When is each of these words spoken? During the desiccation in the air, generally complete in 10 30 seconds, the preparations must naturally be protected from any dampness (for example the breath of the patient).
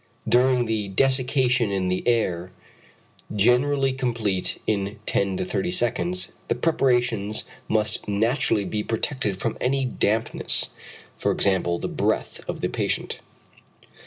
During 0.27 0.65
the 0.65 0.87
desiccation 0.87 1.71
in 1.71 1.87
the 1.87 2.01
air, 2.07 2.51
generally 3.35 3.93
complete 3.93 4.59
in 4.65 4.97
10 5.05 5.37
30 5.37 5.69
seconds, 5.69 6.31
the 6.47 6.55
preparations 6.55 7.43
must 7.67 8.07
naturally 8.07 8.65
be 8.65 8.81
protected 8.81 9.37
from 9.37 9.59
any 9.61 9.85
dampness 9.85 10.69
(for 11.17 11.31
example 11.31 11.77
the 11.77 11.87
breath 11.87 12.41
of 12.47 12.61
the 12.61 12.67
patient). 12.67 13.19